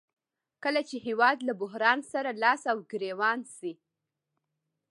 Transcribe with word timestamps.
کله 0.63 0.81
چې 0.89 0.97
هېواد 1.07 1.37
له 1.47 1.53
بحران 1.61 1.99
سره 2.13 2.29
لاس 2.43 2.61
او 2.71 2.77
ګریوان 2.91 3.39
شي 3.55 3.71